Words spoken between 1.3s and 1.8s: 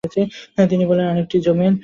যমীন।